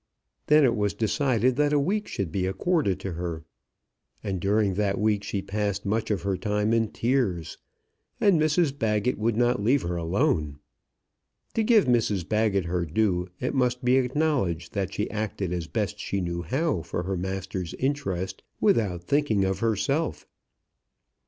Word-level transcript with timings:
Then 0.47 0.63
it 0.63 0.75
was 0.75 0.95
decided 0.95 1.57
that 1.57 1.71
a 1.73 1.79
week 1.79 2.07
should 2.07 2.31
be 2.31 2.47
accorded 2.47 2.99
to 3.01 3.11
her. 3.13 3.43
And 4.23 4.39
during 4.41 4.73
that 4.73 4.99
week 4.99 5.23
she 5.23 5.43
passed 5.43 5.85
much 5.85 6.09
of 6.09 6.23
her 6.23 6.35
time 6.37 6.73
in 6.73 6.87
tears. 6.87 7.59
And 8.19 8.41
Mrs 8.41 8.75
Baggett 8.75 9.19
would 9.19 9.37
not 9.37 9.61
leave 9.61 9.83
her 9.83 9.97
alone. 9.97 10.57
To 11.53 11.61
give 11.61 11.85
Mrs 11.85 12.27
Baggett 12.27 12.65
her 12.65 12.83
due, 12.83 13.27
it 13.39 13.53
must 13.53 13.85
be 13.85 13.97
acknowledged 13.97 14.73
that 14.73 14.91
she 14.91 15.07
acted 15.11 15.53
as 15.53 15.67
best 15.67 15.99
she 15.99 16.19
knew 16.19 16.41
how 16.41 16.81
for 16.81 17.03
her 17.03 17.15
master's 17.15 17.75
interest, 17.75 18.41
without 18.59 19.03
thinking 19.03 19.45
of 19.45 19.59
herself. 19.59 20.25